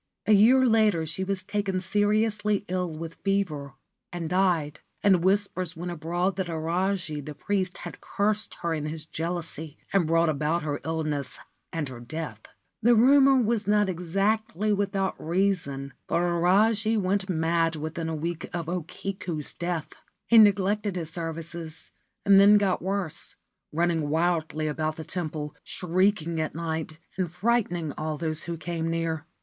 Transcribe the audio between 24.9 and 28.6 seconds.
the temple, shrieking at night and frightening all those who